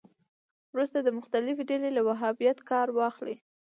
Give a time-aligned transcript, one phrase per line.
[0.73, 3.35] وروسته مختلفې ډلې له وهابیت کار واخلي